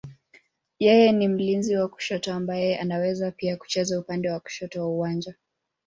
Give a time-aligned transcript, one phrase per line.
[0.79, 5.35] Yeye ni mlinzi wa kushoto ambaye anaweza pia kucheza upande wa kushoto wa uwanja.